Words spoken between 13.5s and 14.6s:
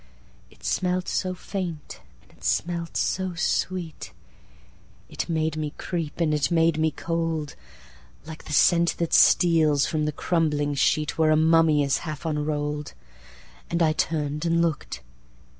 And I turn'd, and